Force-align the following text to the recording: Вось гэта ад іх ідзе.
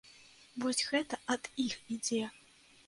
Вось 0.63 0.81
гэта 0.93 1.21
ад 1.37 1.43
іх 1.69 1.75
ідзе. 1.99 2.23